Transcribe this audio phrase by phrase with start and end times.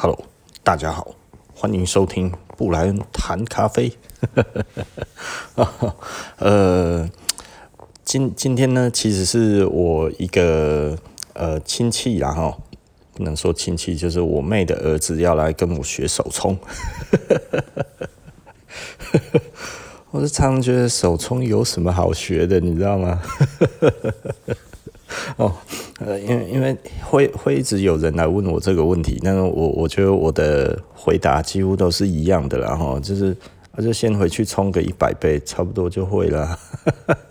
[0.00, 0.16] Hello，
[0.62, 1.16] 大家好，
[1.52, 3.92] 欢迎收听布莱恩谈咖啡。
[6.38, 7.10] 呃，
[8.04, 10.96] 今今天呢，其实是我一个
[11.32, 12.62] 呃亲戚，然后
[13.12, 16.56] 不能说亲戚，就是我妹的儿子要来跟我学手冲。
[20.12, 23.20] 我是常常觉得手冲有什么好学的，你知道吗？
[25.38, 25.54] 哦，
[26.00, 33.36] 呃，因为因为会会一直有人来问我这个问题，那我我觉得我的回答几乎都是一样的啦，哈，就是
[33.76, 36.58] 那就先回去冲个一百杯，差不多就会了，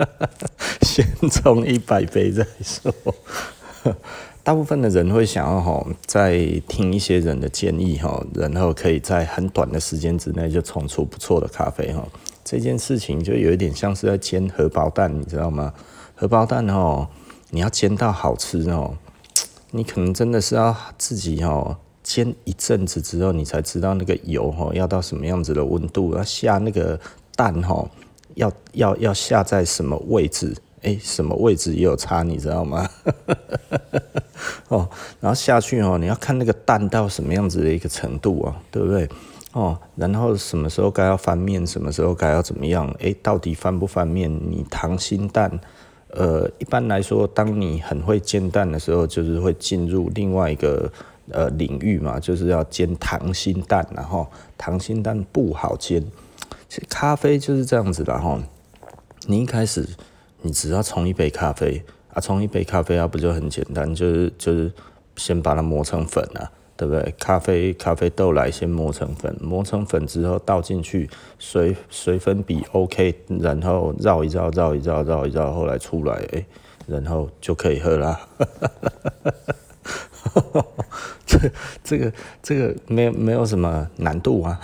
[0.84, 2.94] 先冲一百杯再说。
[4.42, 12.08] 大部分的人会想要哈，在听一些人的建议哈，然后可以在很短的时间之内就冲出不错的咖啡哈。
[12.46, 15.74] 这件事情就有一点像是在煎荷包蛋，你知道吗？
[16.16, 17.06] 荷包蛋哦。
[17.50, 18.98] 你要煎到好吃哦，
[19.72, 27.00] 你可能真的是要自己哦煎一阵子之后，你才知道那个油哦要到什么样子的温度，要下那个
[27.36, 27.90] 蛋哦，
[28.36, 30.56] 要要要下在什么位置？
[30.84, 32.88] 哎，什么位置也有差，你知道吗？
[34.70, 34.88] 哦，
[35.20, 39.10] 然后下去哦，你要看那个蛋到什么样子的一个程度啊，对不对？
[39.54, 42.94] 哦，然后什么时候该要翻面，什么时候该要怎么样？
[43.00, 44.32] 哎，到底翻不翻面？
[44.32, 45.60] 你溏心蛋。
[46.18, 50.92] 呃，一般来说，当你很会煎蛋的时候，就是会进入另外一个
[51.30, 54.26] 呃领域嘛，就是要煎溏心蛋，然后
[54.58, 56.04] 溏心蛋不好煎。
[56.68, 58.40] 其实咖啡就是这样子的哈，
[59.28, 59.88] 你一开始
[60.42, 63.94] 你只要冲一杯咖啡啊，冲一杯咖啡啊，不就很简单？
[63.94, 64.74] 就是就是
[65.18, 66.52] 先把它磨成粉啊。
[66.78, 67.14] 对不对？
[67.20, 76.46] 咖啡咖啡豆来先磨成粉，磨成粉之后倒进去，水水粉比 OK，然后绕一绕绕一绕绕一绕，后来出来，哎，
[76.86, 78.20] 然后就可以喝啦。
[81.26, 81.40] 这
[81.84, 84.60] 这个这个没没有什么难度啊。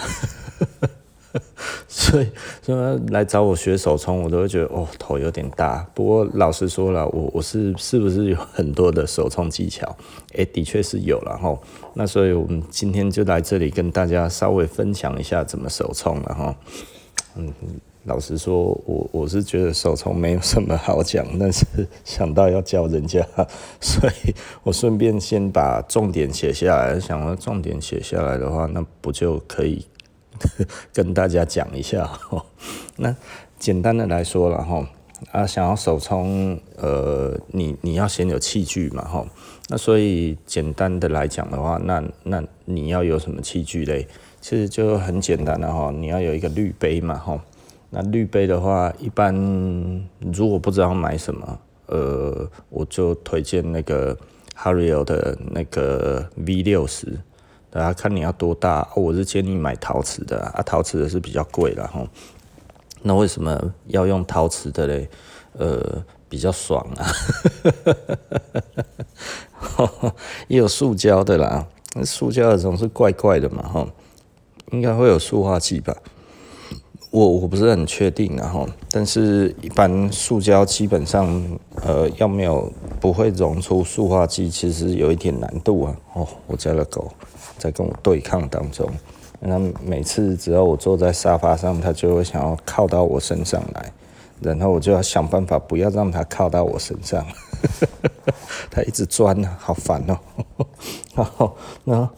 [1.87, 2.27] 所以，
[2.61, 5.85] 所以来找我学手冲，我都会觉得哦，头有点大。
[5.93, 9.95] 不过老实说了，我我是是不是有很多的手冲技巧？
[10.35, 11.57] 哎，的确是有了哈。
[11.95, 16.55] 那所以我们今天就来这里跟大家稍微分享一下怎么手冲了哈。
[17.35, 17.51] 嗯，
[18.03, 21.65] 老实说，我我是觉得手冲没有什么好讲，但是
[22.03, 23.25] 想到要教人家，
[23.81, 26.99] 所以我顺便先把重点写下来。
[26.99, 29.85] 想要重点写下来的话，那不就可以？
[30.93, 32.09] 跟大家讲一下，
[32.97, 33.15] 那
[33.59, 34.87] 简单的来说了哈，
[35.31, 39.25] 啊，想要手冲，呃，你你要先有器具嘛哈，
[39.69, 44.07] 那所以简单的来讲的话，那那你要有什么器具嘞？
[44.41, 47.41] 其实就很简单的哈，你要有一个滤杯嘛哈，
[47.89, 49.33] 那滤杯的话，一般
[50.19, 54.17] 如果不知道买什么，呃，我就推荐那个
[54.57, 57.17] Hario 的那个 V 六十。
[57.73, 62.07] 对啊看你要多大，我是建议买陶瓷的啊，陶瓷的是比较贵的哈。
[63.01, 65.09] 那为什么要用陶瓷的嘞？
[65.53, 67.07] 呃，比较爽啊。
[70.47, 71.65] 也有塑胶的啦，
[72.05, 73.87] 塑胶的总是怪怪的嘛哈。
[74.71, 75.97] 应该会有塑化剂吧？
[77.09, 78.67] 我我不是很确定啊哈。
[78.91, 85.95] 但是一般塑胶基本上呃要没有不会溶出塑化剂，其实有一点难度啊。
[86.13, 87.11] 哦，我家的狗。
[87.57, 88.89] 在跟我对抗当中，
[89.39, 93.91] 那每次只要我坐在沙发上，它就会想要靠到我身上来，
[94.41, 97.25] 然后我就要想办法不要让它靠到我身上。
[98.69, 100.17] 它一直钻啊，好烦哦。
[101.15, 101.55] 然后，
[101.85, 102.09] 那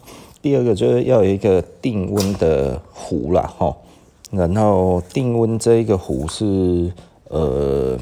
[0.42, 3.76] 第二个就是要有一个定温的壶啦，哈。
[4.32, 6.92] 然后定温这一个壶是
[7.28, 7.96] 呃，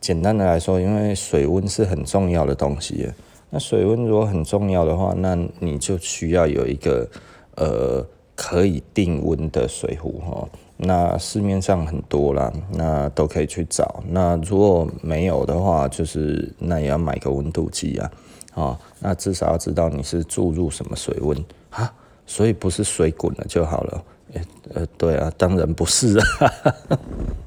[0.00, 3.10] 简单的来说，因为水温是很重要的东西。
[3.50, 7.08] 那水温如果很重要的话，那你就需要有一个
[7.56, 10.48] 呃可以定温的水壶哈。
[10.76, 14.02] 那市面上很多啦，那都可以去找。
[14.10, 18.10] 那如果没有的话，就是那也要买个温度计啊。
[18.54, 21.36] 哦，那至少要知道你是注入什么水温
[21.70, 21.92] 啊。
[22.26, 24.04] 所以不是水滚了就好了。
[24.34, 24.42] 欸，
[24.74, 26.24] 呃，对啊，当然不是啊。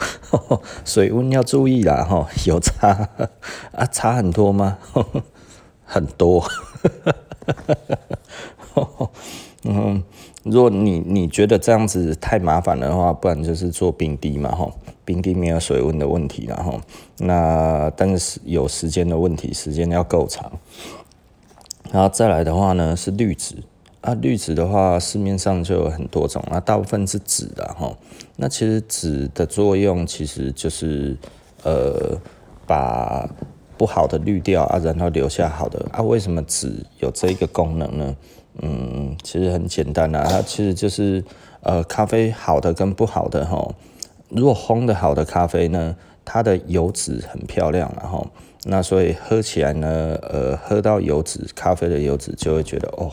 [0.83, 3.07] 水温要注意啦，哈，有差
[3.71, 4.77] 啊，差很多吗？
[5.93, 6.41] 很多，
[9.63, 10.01] 嗯，
[10.43, 14.71] 如果你你觉得这样子太麻烦的话，不然就是做冰滴嘛，哈，
[15.03, 16.79] 冰滴没有水温的问题，然后
[17.17, 20.49] 那但是有时间的问题，时间要够长，
[21.91, 23.55] 然后再来的话呢是滤纸
[23.99, 27.93] 啊，滤纸的话市面上就有很多种，那大部分是纸的哈，
[28.37, 31.17] 那其实纸的作用其实就是
[31.63, 32.17] 呃
[32.65, 33.29] 把。
[33.81, 36.03] 不好的滤掉啊，然后留下好的啊？
[36.03, 38.15] 为什么纸有这一个功能呢？
[38.61, 41.23] 嗯，其实很简单啊，它其实就是
[41.61, 43.73] 呃，咖啡好的跟不好的哈。
[44.29, 48.27] 如果烘的好的咖啡呢，它的油脂很漂亮，然后
[48.65, 53.11] 那所以喝起来呢，呃，喝到油脂咖啡的油脂就会觉得哦，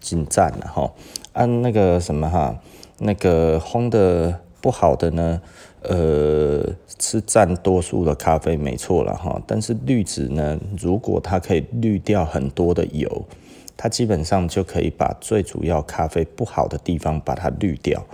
[0.00, 0.90] 劲赞了哈。
[1.34, 2.58] 按那个什么哈，
[3.00, 5.42] 那个烘的不好的呢，
[5.88, 6.64] 呃，
[6.98, 9.40] 是占多数的咖啡没错了哈。
[9.46, 13.24] 但是滤纸呢，如果它可以滤掉很多的油，
[13.76, 18.04] 它基本上就可以把最主要咖啡不好的地方把它滤掉。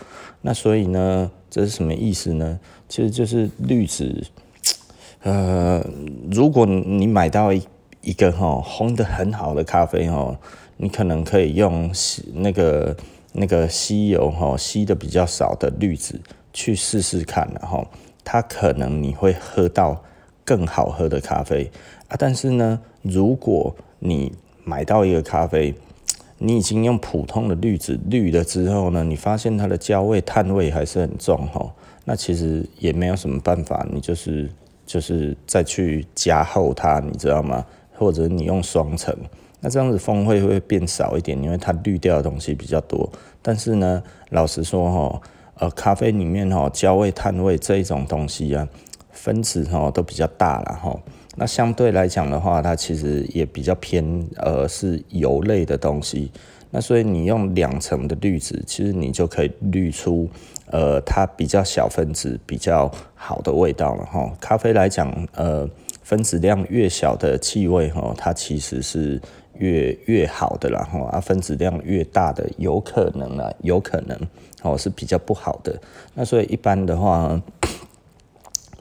[0.41, 2.59] 那所以呢，这是什么意思呢？
[2.89, 4.25] 其实就是滤纸，
[5.23, 5.83] 呃，
[6.31, 7.63] 如果你买到一
[8.01, 10.37] 一个哈烘得很好的咖啡哈，
[10.77, 11.91] 你可能可以用
[12.35, 12.97] 那个
[13.33, 16.21] 那个吸油哈吸的比较少的滤纸
[16.53, 17.87] 去试试看，然后
[18.25, 20.03] 它可能你会喝到
[20.45, 21.71] 更好喝的咖啡
[22.09, 22.17] 啊。
[22.19, 24.33] 但是呢，如果你
[24.65, 25.75] 买到一个咖啡，
[26.39, 31.73] 你已经用普通的滤纸滤了之后呢，你发现它的焦味、碳味还是很重哈。
[32.05, 34.51] 那其实也没有什么办法，你就是
[34.85, 37.65] 就是再去加厚它，你知道吗？
[37.95, 39.17] 或者你用双层，
[39.61, 43.09] 那这样子风味会变少一点，因为它滤掉的东西比较多。
[43.41, 45.21] 但是呢，老实说哈，
[45.59, 48.67] 呃，咖啡里面哈焦味、碳味这一种东西啊，
[49.11, 50.99] 分子哈都比较大了哈。
[51.37, 56.31] 那相对来讲的话，它其实也比较偏呃是油类的东西。
[56.71, 60.29] 那所以你用两层的滤纸，其实你就可以滤出
[60.67, 64.31] 呃它比较小分子、比较好的味道了哈。
[64.41, 65.69] 咖啡来讲，呃
[66.03, 69.21] 分子量越小的气味哈，它其实是
[69.59, 71.01] 越越好的啦哈。
[71.11, 74.19] 啊分子量越大的，有可能啊，有可能
[74.63, 75.79] 哦是比较不好的。
[76.15, 77.41] 那所以一般的话。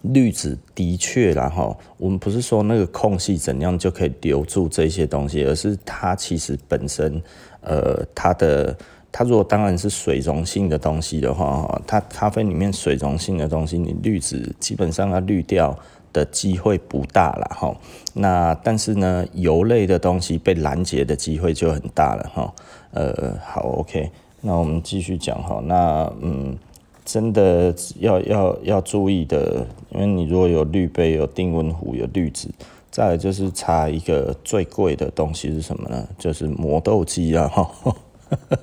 [0.03, 7.21] 滤纸的确啦哈，我们不是说那个空隙怎样就可以留住这些东西，而是它其实本身，
[7.61, 8.75] 呃，它的
[9.11, 15.77] 它如果当然是水溶性的东西的话哈，它咖啡里面水溶性的东西，你滤纸基本上要滤掉
[16.11, 17.71] 的机会不大了哈。
[18.15, 22.51] 那但是呢，油类的东西被拦截的机会就很大了哈。
[22.89, 24.11] 呃，好，OK，
[24.41, 25.61] 那我们继续讲哈。
[25.65, 26.57] 那嗯。
[27.03, 32.47] 真的要要要注意的，因为你如果有滤杯、有定温壶、有滤纸，
[32.91, 36.07] 再来就是差一个最贵的东西是什么呢？
[36.19, 37.47] 就是磨豆机啊！
[37.47, 37.67] 哈，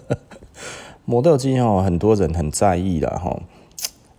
[1.05, 3.39] 磨豆机哦，很多人很在意的哈。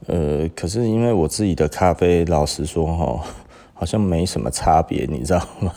[0.08, 3.24] 呃，可是因为我自己的咖啡，老实说哈，
[3.74, 5.74] 好像没什么差别，你知道吗？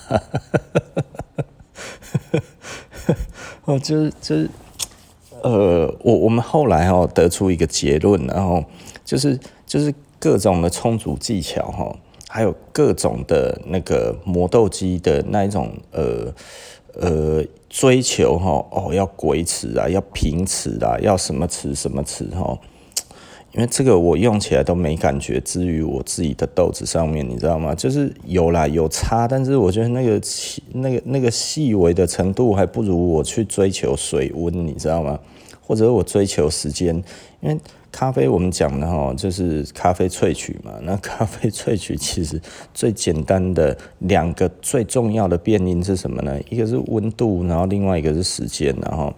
[3.67, 4.51] 哦，就是就是。
[5.43, 8.65] 呃，我我们后来哈得出一个结论，然后
[9.05, 11.97] 就是就是各种的充足技巧哈，
[12.29, 16.33] 还有各种的那个磨豆机的那一种呃
[16.95, 22.59] 呃追求哈哦，要鬼齿啊，要平齿啊，要什么齿什么齿哈。
[23.55, 27.75] 因为这个我用起来都没感觉，至于我自己的豆子上面，你知道吗？
[27.75, 35.21] 就是有啦有差，但是我觉得那个细那个那个细微的程度还不如我去追求水温，你知道吗？
[35.67, 36.95] 或者我追求时间，
[37.41, 37.59] 因为
[37.91, 40.73] 咖啡我们讲的哈，就是咖啡萃取嘛。
[40.83, 42.41] 那咖啡萃取 其实
[42.75, 46.39] 最简单的两个最重要的变因是什么呢？
[46.51, 49.13] 一个是温度，然后另外一个是时间，然后。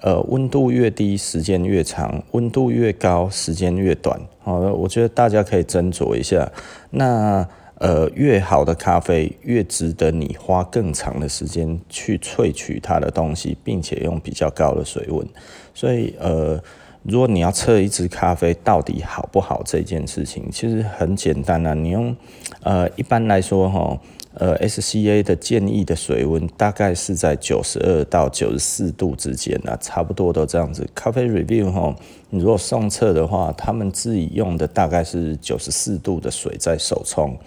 [0.00, 4.20] 呃，温度越低，时间越长；温度越高，时间越短。
[4.42, 6.46] 好，我觉得大家可以斟酌一下。
[6.90, 15.26] 那呃，越好的咖啡，越值得你花更长的时间去萃取它的东西，并且用比较高的水温。
[15.74, 16.62] 所以，呃，
[17.02, 21.74] 如果你要测一支咖啡到底好不好这件事情，其实很简单啊。
[21.74, 22.14] 你用
[22.62, 23.98] 呃，一般来说哈。
[24.36, 30.84] 呃，SCA 的建议的水温大概是在九十二到九十四度之间啊，差不多都这样子。
[30.92, 31.94] 咖啡 Review 哈，
[32.30, 37.38] 你如果送测的话，他们自己用的大概是九十四度的水在手冲，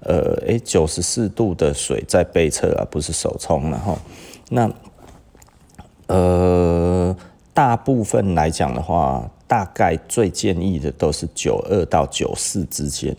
[0.00, 3.96] 呃，诶，九十四度的水在杯测啊，不是手冲然后，
[4.50, 4.68] 那
[6.08, 7.16] 呃，
[7.54, 13.16] 大部分来讲的话，大概最建议的都是九二到九四之间。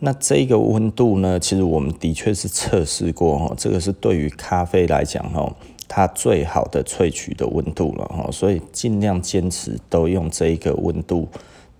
[0.00, 5.52] 那这个温度呢，其实我们的确是测试过哈，这个是对于咖啡来讲哈，
[5.88, 11.28] 它最好的萃取的温度了哈，所以尽量坚持都用这一个温度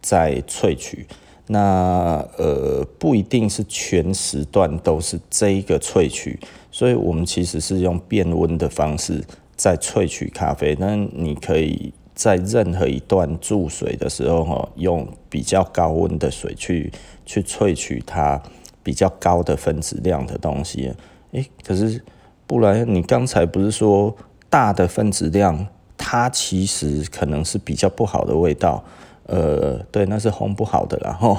[0.03, 1.07] 在萃取。
[1.47, 6.39] 那呃，不一定是全时段都是这一个萃取，
[6.73, 9.25] 所以我们其实是用变温的方式
[9.57, 10.77] 在萃取咖啡。
[10.79, 16.93] 那你可以在任何一段注水的时候哈，用比较高温的水去。
[17.29, 18.43] 去萃取它
[18.83, 20.95] 比较高的分子量的东西，
[21.33, 22.03] 诶，可是
[22.47, 24.17] 不然，你刚才不是说
[24.49, 25.67] 大的分子量
[25.99, 28.83] 它其实可能是比较不好的味道。
[29.27, 31.13] 呃，对，那是烘不好的啦。
[31.13, 31.37] 吼，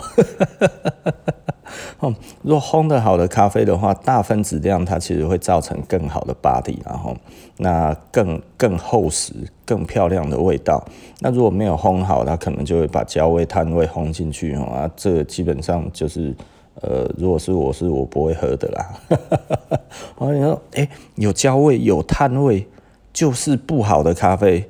[2.00, 7.16] 哦，如果烘的好的咖啡的话，大分子量它其实会造成更好的 body，然后
[7.58, 9.34] 那更更厚实、
[9.66, 10.84] 更漂亮的味道。
[11.20, 14.64] 那如果没有烘好，它可能就会把焦味、碳味烘进去哦。
[14.64, 16.36] 啊，这基本上就是，
[16.82, 18.94] 呃，如果是我是我不会喝的啦。
[20.18, 22.68] 然后你说，哎、有焦味、有碳味，
[23.14, 24.70] 就是不好的咖啡，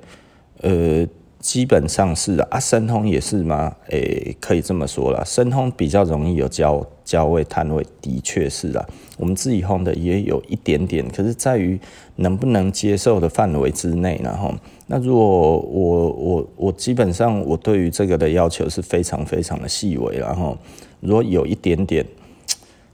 [0.62, 1.08] 呃。
[1.40, 3.74] 基本上是啊，啊，深烘也是吗？
[3.90, 8.86] 诶、可以这么说啦，深烘比较容易有焦焦味、碳味，的确是啊。
[9.18, 11.80] 我们自己烘的也有一点点，可是在于
[12.18, 14.54] 能不能接受的范围之内，然后，
[14.88, 20.58] 那如果我我我基本上我对于这个的要求是非常非常的细微，然后
[21.00, 22.06] 如果有一点点，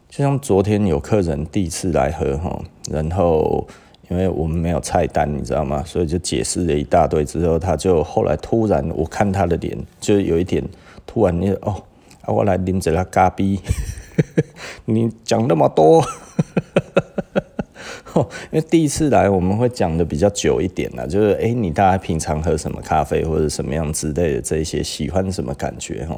[0.08, 2.62] 就像昨天有客人第一次来喝哈，
[2.92, 3.68] 然后。
[4.10, 5.84] 因为我们没有菜单，你知道吗？
[5.84, 10.64] 所以就解释了一大堆之后，他就后来突然，我看他的脸就有一点
[11.06, 11.84] 突然，你哦，
[12.22, 13.60] 啊，我来啉一下咖啡，
[14.86, 16.06] 你讲那么多，
[18.52, 26.16] 因为第一次来我们会讲的比较久一点啦，就是哎，你大概平常喝什么咖啡或者什么样之类的这些，喜欢什么感觉哈？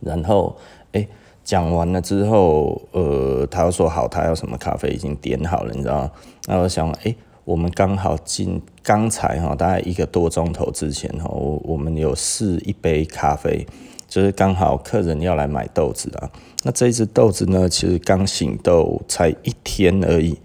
[0.00, 0.56] 然后
[0.92, 1.06] 哎。
[1.46, 6.10] 讲完了之后，呃，他又说好，他要什么咖啡已经点好了，你知道吗？
[6.48, 13.64] 那我想，哎、我们刚好进刚才哈，大概一个多钟头之前哈，我我们有试一杯咖啡，
[14.08, 16.28] 就是刚好客人要来买豆子啊。
[16.64, 20.36] 那这一支豆子呢，其实刚醒豆才一天而已，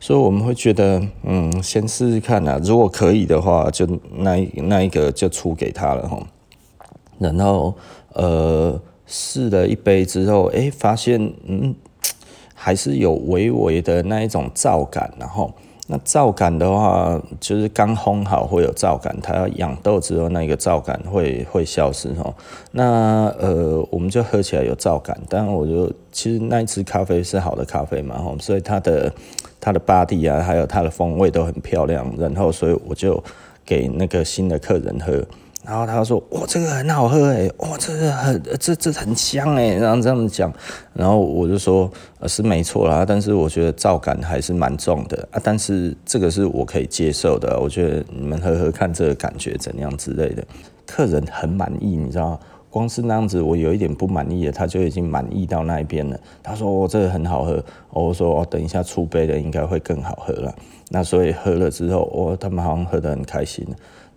[0.00, 3.86] 所以我们会觉得，嗯，先试试看啊，如果可以的话，就
[4.16, 6.20] 那那一个就出给他了哈。
[7.20, 7.72] 然后，
[8.14, 8.80] 呃。
[9.08, 11.74] 试了一杯之后，哎、发现嗯，
[12.54, 15.50] 还是有微微的那一种燥感，然后
[15.86, 22.34] 那燥感的话，就是刚烘好会有燥感，它要养豆之后那个燥感会会消失哦。
[22.72, 29.10] 那呃，我们就喝起来有燥感，但我就其实那一支咖啡是好的咖啡嘛，吼，所以它的
[29.58, 33.24] 它的 body 啊，还有它的风味都很漂亮，然后所以我就
[33.64, 35.24] 给那个新的客人喝。
[35.68, 40.50] 然后他说：“哇，这个很好喝哎，哇，这个很这这很香哎。”然后这样讲，
[40.94, 41.90] 然后我就说：“，
[42.26, 45.38] 是没错啦，但是我觉得皂感还是蛮重的啊。
[45.44, 50.42] 但是这个是我可以接受的，我觉得你们喝喝看，这个感觉怎样之类的。”
[50.86, 52.38] 客人很满意，你知道吗？
[52.70, 56.18] 光是那样子，我有一点不满意的，他就已经满意到那一边了。
[56.42, 60.54] 他说：“哦，这个很好喝。”我说：“哦，等一下出杯的应该会更好喝了。”
[60.88, 63.66] 那所以喝了之后，哦，他们好像喝得很开心。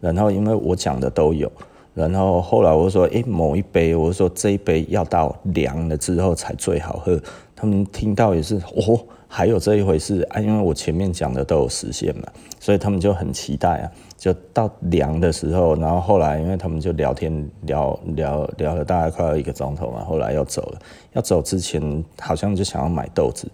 [0.02, 1.50] 然后因为我讲的都有，
[1.94, 7.18] 然后后来我说，诶，某一杯，我说这一杯要到凉了之后才最好喝。
[7.56, 10.42] 他们听到也是，哦，还有这一回事啊！
[10.42, 12.24] 因为我前面讲的都有实现嘛，
[12.60, 13.92] 所以他们就很期待啊。
[14.18, 20.80] 就到凉的时候，然后后来因为他们就聊天聊聊聊了大概快要一个钟头嘛，后来要走了，
[21.14, 23.48] 要走之前好像就想要买豆子。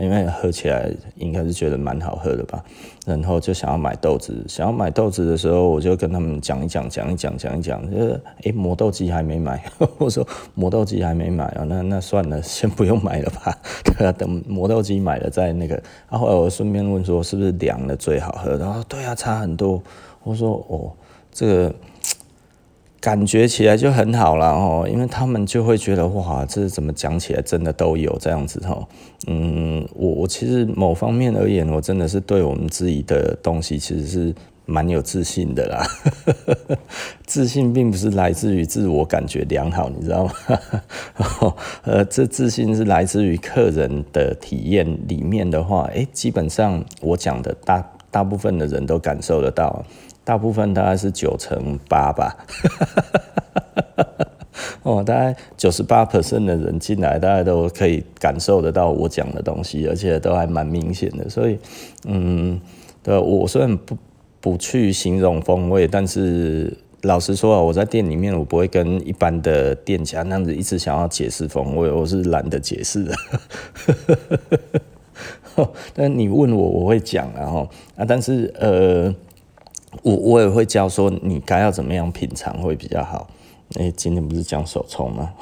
[0.00, 2.64] 因为喝起来应该是觉得蛮好喝的吧，
[3.06, 4.44] 然后就想要买豆子。
[4.48, 7.90] 想要买豆子的时候，我就跟他们讲一讲，讲一讲，讲一讲。
[7.90, 9.62] 就是诶，磨豆机还没买。
[9.98, 13.56] 我说磨豆机还没买啊，那那算了， 先不用买了吧。
[13.84, 15.74] 对啊，等磨豆机买了再那个。
[16.08, 18.56] 然后我顺便问说，是不是凉的最好喝？
[18.56, 19.82] 然后对啊，差很多。
[20.22, 20.90] 我说哦，
[21.30, 21.74] 这个。
[23.00, 28.86] 感觉起来就很好了哦，因为他们就会觉得哇，这怎么讲起来真的都有这样子哈。
[29.26, 34.34] 嗯，我我其实某方面而言，我真的是对我们自己的东西其实是
[34.66, 35.86] 蛮有自信的啦。
[37.24, 40.32] 自信并不是来自于自我感觉良好，你知道吗？
[41.84, 49.82] 呃，这自信是来自于客人的体验里面的话，诶，基本上我讲的大大部分的人都感受得到。
[50.30, 52.36] 大部分大概是九成八吧，
[54.84, 61.28] 哦，大概九十八 percent 的人进来，大家都可以感受得到我讲的东西，而且都还蛮明显的。
[61.28, 61.58] 所以，
[62.04, 62.60] 嗯，
[63.02, 63.96] 对，我虽然不
[64.40, 73.12] 不去形容风味，但是老实说啊，我在店里面我不会跟一般的店家那样子一直想要解释风味，我是懒得解释的。
[75.92, 79.12] 但你问我，我会讲，然后啊，但是呃。
[80.02, 83.28] 我我也会教说你该要怎么样品尝会比较好。
[83.78, 85.32] 哎、今天不是讲手冲吗？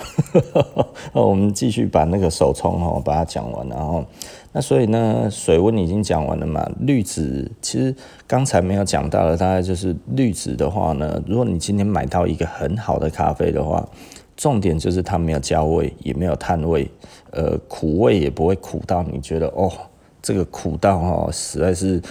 [1.15, 3.67] 我们继续把那个手冲哦，把它讲完。
[3.71, 4.05] 然后，
[4.53, 6.71] 那所以呢，水温已经讲完了嘛。
[6.81, 7.95] 滤纸其实
[8.27, 13.89] 刚才没有讲到的，大概就是滤纸的话呢，如果你今天买到一个很好的咖啡的话，
[14.37, 16.91] 重点就是它没有焦味，也没有碳味，
[17.31, 19.73] 呃，苦味也不会苦到你觉得哦，
[20.21, 22.03] 这个苦到哦，实在是。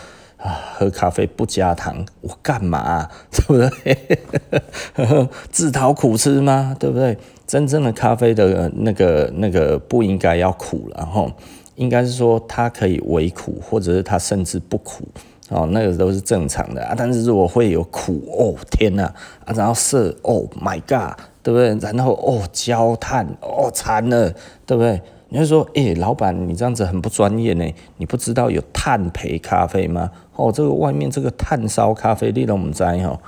[0.48, 3.10] 啊，喝咖啡不加糖，我干嘛？
[3.32, 5.30] 对不对？
[5.52, 6.76] 自讨苦吃吗？
[6.80, 7.18] 对不对？
[7.46, 11.32] 真正的咖啡的那个那个不应该要苦，然后
[11.76, 15.08] 应该是说它可以微苦，或者是它甚至不苦
[15.50, 16.94] 哦，那个都是正常的啊。
[16.98, 19.04] 但是如果会有苦哦，天哪
[19.46, 19.54] 啊！
[19.56, 21.78] 然后涩哦，My God，对不对？
[21.80, 24.34] 然后哦，焦炭哦，惨了，
[24.66, 25.02] 对不对？
[25.30, 27.66] 你会说，哎、老板，你这样子很不专业呢。
[27.98, 30.10] 你不知道有炭焙咖啡吗？
[30.36, 33.20] 哦，这个外面这个炭烧咖啡，你都不知哈。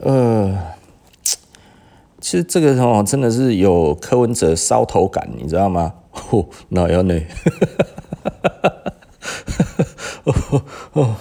[0.00, 0.58] 呃，
[2.18, 5.92] 其实这个哦，真的是有柯文哲烧头感，你知道吗？
[6.30, 7.14] 哦，哪样呢？
[10.24, 10.62] 哦
[10.94, 11.16] 哦，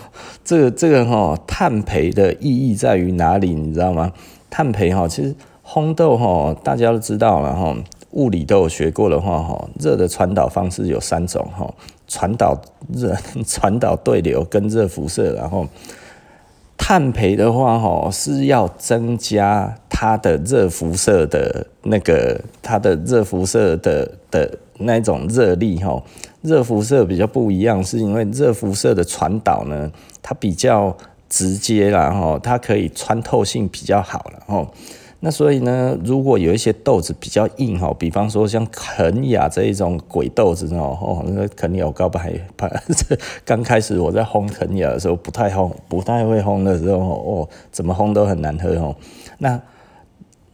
[0.45, 3.53] 这个这个哈，炭焙的意义在于哪里？
[3.53, 4.13] 你知道吗？
[4.49, 7.75] 炭焙哈，其实烘豆哈，大家都知道了哈。
[8.13, 11.73] 物理都有学过的话，哈，热的传导方式有三种，哈，
[12.07, 12.55] 传导
[12.93, 13.15] 热、
[13.45, 15.67] 传导对流跟热辐射，然后
[16.77, 26.01] 碳培的话，哈，是要增加它的热辐射的那个它的热辐射的的那种热力，哈，
[26.41, 29.91] 热辐射比较不一样，是因为热辐射的传导呢，
[30.21, 30.95] 它比较
[31.27, 34.67] 直接，然后它可以穿透性比较好，然后。
[35.25, 42.33] 那所以呢，如果有一些豆子比较硬哈，比方说像肯雅这一种鬼豆子哦，哦那个肯亚我告白，
[43.45, 48.93] 刚开始我在烘肯雅的时候不太烘，不太会烘的时候哦，怎么烘都很难喝哦。
[49.37, 49.61] 那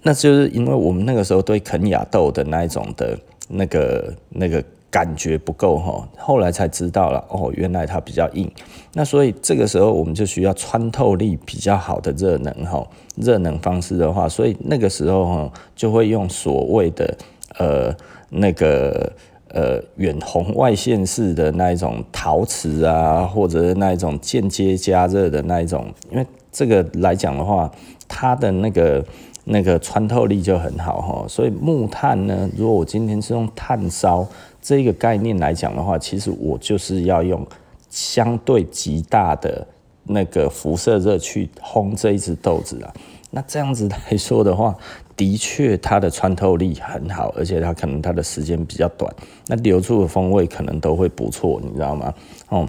[0.03, 4.63] 那就是因为我们那个时候对肯雅豆的那一种的那个那个。
[4.91, 8.49] 感觉不够哈，后来才知道了哦，原来它比较硬。
[8.93, 12.83] 那所以这个时候我们就需要穿透力比较好的热能哈，
[13.15, 17.17] 热能方式的话，所以那个时候哈就会用所谓的
[17.59, 17.95] 呃
[18.29, 19.11] 那个
[19.49, 27.71] 呃远红外线式的那一种陶瓷啊，或者是那一种间接加热的那一种，因为这个来讲的话，
[28.07, 29.05] 它的那个
[29.43, 31.25] 那个穿透力就很好哈。
[31.27, 34.27] 所以木炭呢，如果我今天是用炭烧。
[34.61, 37.45] 这个概念来讲的话，其实我就是要用
[37.89, 39.65] 相对极大的
[40.03, 42.93] 那个辐射热去烘这一只豆子啊。
[43.31, 44.75] 那这样子来说的话，
[45.15, 49.13] 的确它的穿透力很好，而且它可能它的时间比较短，
[49.47, 52.13] 那留住的风味可能都会不错，你知道吗？
[52.49, 52.67] 哦，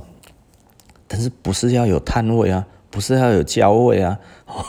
[1.08, 2.66] 但是不是要有炭味啊？
[2.90, 4.18] 不是要有焦味啊，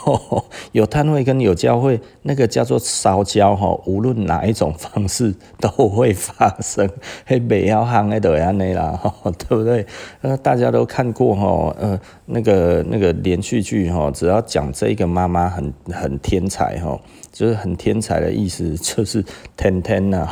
[0.70, 3.76] 有炭味跟有焦味，那个叫做烧焦哈。
[3.84, 6.88] 无论哪一种方式都会发生，
[7.26, 8.98] 嘿，袂晓烘的都安尼啦，
[9.48, 9.84] 对不对？
[10.20, 16.96] 呃，大家都看过哈，呃，那个那个连续剧哈，只要讲这个妈妈很很天才哈，
[17.32, 19.24] 就是很天才的意思， 就是
[19.56, 20.28] 天天呐，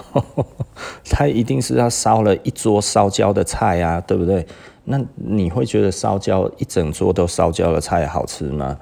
[1.10, 4.46] 他一定是要烧了一桌烧焦的菜啊，对不对？
[4.84, 8.76] 那你会觉得烧焦一整桌都烧焦的菜好吃吗？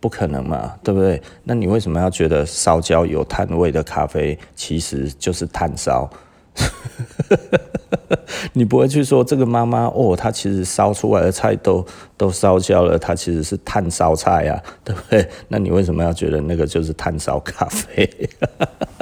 [0.00, 1.22] 不可能嘛，对不对？
[1.44, 6.10] 那你为什么要觉得烧焦有炭味的咖啡其实就是炭烧？
[8.52, 11.84] 你不会去说这个妈妈哦，她其实烧出来的菜都
[12.18, 15.26] 都烧焦了，她其实是炭烧菜呀，对不对？
[15.48, 18.28] 那你为什么要觉得那个就是炭烧咖啡？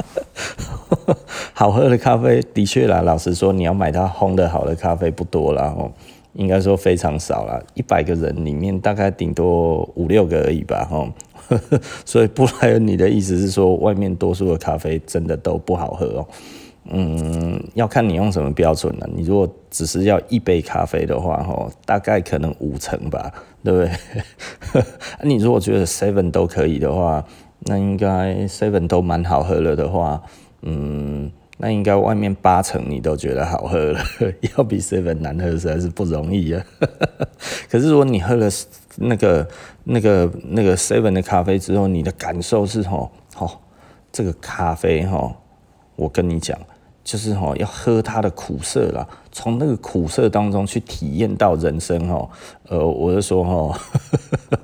[1.53, 5.75] 好喝的咖啡的确啦，老实说，你要买到烘的好的咖啡不多啦。
[5.77, 5.91] 哦。
[6.35, 11.13] 应该说非常少了，一百个人里面大概顶多五六个而已吧，哈。
[12.07, 16.27] 所以布莱恩，你的意思是说，外面多数的咖啡真的都不好喝哦？
[16.91, 19.09] 嗯，要看你用什么标准了。
[19.15, 23.31] 你如果只是要一杯咖啡的话，哈，大概可能五成吧，
[23.63, 23.79] 对不
[24.73, 24.83] 对？
[25.29, 27.23] 你如果觉得 seven 都可以的话，
[27.61, 30.23] 那应该 seven 都蛮好喝了的话，
[30.63, 31.31] 嗯。
[31.65, 34.01] 那应该外面八成你都觉得好喝了，
[34.57, 36.61] 要比 seven 难喝实在是不容易啊。
[37.71, 38.51] 可是如果你喝了
[38.97, 39.49] 那个
[39.85, 43.61] 那个那个 seven 的咖啡之后，你的感受是吼吼，
[44.11, 45.37] 这个咖啡吼，
[45.95, 46.59] 我跟你讲，
[47.05, 52.29] 就是吼要喝它的苦涩啦，从那个苦涩当中去体验到人生吼。
[52.69, 53.77] 呃，我是说吼。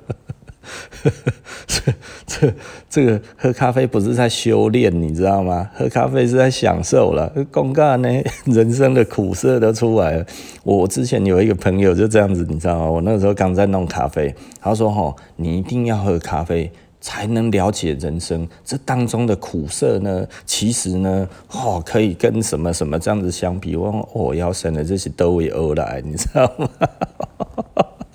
[1.67, 1.93] 这
[2.25, 2.53] 这
[2.89, 5.69] 这个喝咖啡不是在修炼，你知道吗？
[5.75, 7.31] 喝咖啡是在享受了。
[7.51, 8.09] 公干呢，
[8.45, 10.25] 人生的苦涩都出来了。
[10.63, 12.89] 我之前有一个朋友就这样子，你知道吗？
[12.89, 20.27] 我那个时候刚在弄咖啡，他说：“吼，你一定要喝咖啡，才能了解人生这当中的苦涩呢。
[20.45, 23.75] 其实呢，哦，可以跟什么什么这样子相比。
[23.75, 26.69] 我说哦，要生的这些都会而来，你知道吗？”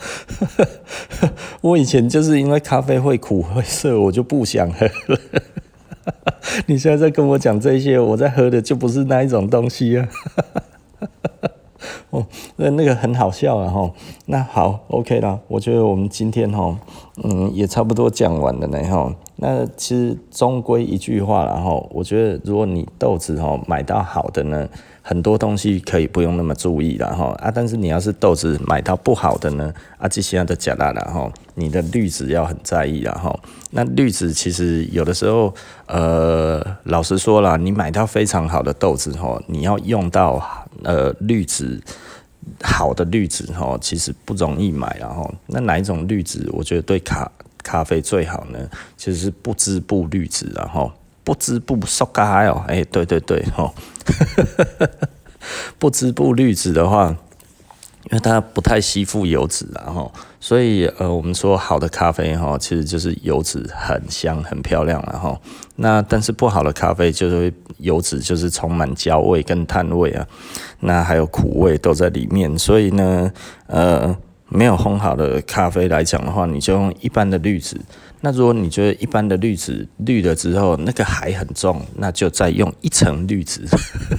[1.63, 5.21] 我以前就是因为咖啡会苦会涩，我就不想喝了。
[6.67, 10.09] 你现在在跟我讲这些，我在喝的就不是那一种东西啊。
[12.11, 13.91] 哦，那那个很好笑了哈。
[14.27, 16.79] 那好，OK 啦，我觉得我们今天哈，
[17.23, 19.13] 嗯，也差不多讲完了呢哈。
[19.37, 24.69] 那其实终归一句话了哈，我觉得如果你豆子哈买到好的呢。
[25.07, 33.39] 很多东西可以不用那么注意了哈啊，但是你要是豆子买到不好的呢啊，这些的假大了哈，你的滤纸要很在意了哈。
[33.73, 35.55] 那滤纸其实有的时候，
[35.89, 40.43] 呃，老实说了，你买到非常好的豆子哈，你要用到
[40.83, 41.79] 呃滤纸
[42.63, 45.31] 好的滤纸哈，其实不容易买了哈。
[45.49, 47.31] 那哪一种滤纸我觉得对咖
[47.63, 48.59] 咖啡最好呢？
[48.97, 50.91] 其实是不织布滤纸然后。
[51.25, 53.75] 不织布塑胶哦，哎，对对对，吼，
[55.79, 57.17] 不织布滤纸的话，
[58.11, 65.41] 因为它不太吸附油脂啊，吼，所以呃，我们说好的咖啡哈，其实就是油脂很香很漂亮了哈。
[65.77, 70.27] 那但是不好的咖啡就是油脂就是充满焦味跟碳味啊，
[70.81, 73.33] 那还有苦味都在里面，所以呢，
[73.67, 74.15] 呃，
[74.51, 77.81] 没有烘好的咖啡来讲的话，你就用一般的滤纸。
[78.25, 83.61] 那如果你觉得一般的滤纸滤了之后那个还很重，那就再用一层滤纸，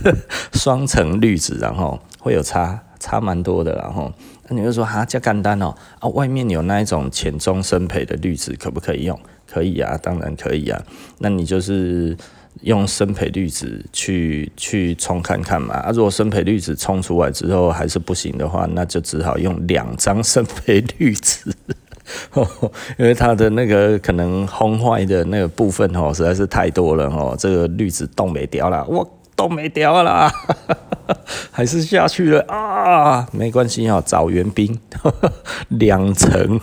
[0.53, 4.13] 双层滤纸，然后会有差差蛮多的，然后
[4.47, 9.19] 那你就说哈，这干单哦啊，外面有那一种浅中深培的滤纸可不可以用？
[9.51, 10.79] 可以啊，当然可以啊。
[11.17, 12.15] 那你就是
[12.61, 15.73] 用深培滤纸去去冲看看嘛。
[15.77, 21.51] 啊，如果深培滤纸冲出来之后还是不行的话，那就只好用两张深培滤纸。
[22.97, 30.31] 因为它的那个可能烘坏的那个部分哦，实在是太多了哦，这个滤纸冻没掉了，我冻没掉了，
[31.51, 34.79] 还是下去了啊，没关系哦，找援兵，
[35.69, 36.59] 两层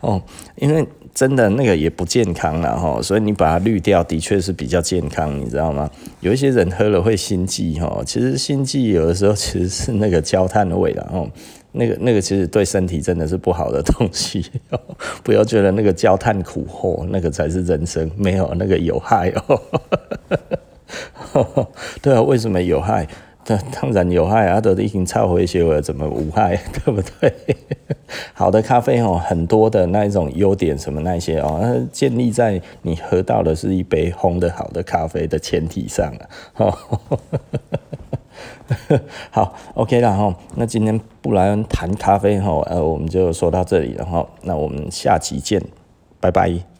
[0.00, 0.20] 哦，
[0.56, 5.88] 因为真的那个也不健康了哈，所以你把它滤掉的确是比较健康，你知道吗？
[6.20, 11.30] 有一些人喝了会心悸哈，其实心悸有的时候其实是那个焦炭味道哦。
[11.76, 14.44] 那个那个其实对身体真的是不好的东西，
[15.24, 19.60] 不要觉得那个焦炭苦货，那个才是人生，没有那个有害哦。
[22.00, 23.06] 对啊，为什么有害？
[23.44, 26.56] 当然有害啊，都已经超回血了，怎么无害？
[26.72, 27.34] 对不对？
[28.32, 36.14] 好的咖啡哦，很多的那一种优点什么那些哦，建立在你喝到的是一杯烘的好的咖啡的前提上
[36.54, 36.72] 啊。
[39.30, 40.34] 好，OK 了哈。
[40.56, 44.26] 那今天布莱恩谈咖啡哈，呃，我们就说到这里了哈。
[44.42, 45.62] 那我们下期见，
[46.20, 46.73] 拜拜。